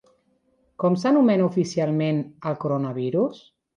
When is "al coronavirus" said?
2.53-3.45